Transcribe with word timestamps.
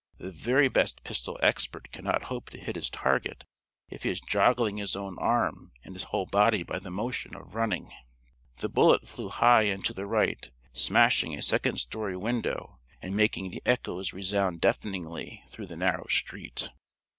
The 0.17 0.31
very 0.31 0.67
best 0.67 1.03
pistol 1.03 1.37
expert 1.43 1.91
cannot 1.91 2.23
hope 2.23 2.49
to 2.49 2.59
hit 2.59 2.75
his 2.75 2.89
target 2.89 3.45
if 3.87 4.01
he 4.01 4.09
is 4.09 4.19
joggling 4.19 4.77
his 4.79 4.95
own 4.95 5.15
arm 5.19 5.73
and 5.83 5.93
his 5.93 6.05
whole 6.05 6.25
body 6.25 6.63
by 6.63 6.79
the 6.79 6.89
motion 6.89 7.35
of 7.35 7.53
running. 7.53 7.91
The 8.57 8.67
bullet 8.67 9.07
flew 9.07 9.29
high 9.29 9.65
and 9.69 9.85
to 9.85 9.93
the 9.93 10.07
right, 10.07 10.49
smashing 10.73 11.35
a 11.35 11.43
second 11.43 11.77
story 11.77 12.17
window 12.17 12.79
and 12.99 13.15
making 13.15 13.51
the 13.51 13.61
echoes 13.63 14.11
resound 14.11 14.59
deafeningly 14.59 15.43
through 15.49 15.67
the 15.67 15.77
narrow 15.77 16.07
street. 16.07 16.69